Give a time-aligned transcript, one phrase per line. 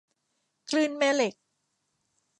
[0.69, 1.33] คลื่นแม่เหล็ก